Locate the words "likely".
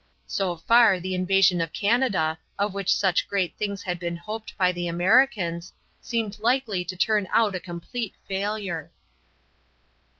6.39-6.83